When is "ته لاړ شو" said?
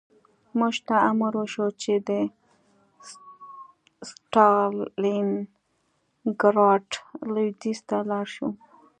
7.89-8.47